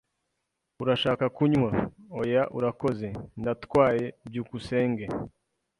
[0.81, 1.71] "Urashaka kunywa?"
[2.21, 3.07] "Oya, urakoze.
[3.39, 5.05] Ndatwaye." byukusenge